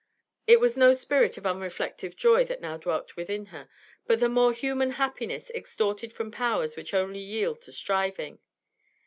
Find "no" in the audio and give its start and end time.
0.77-0.93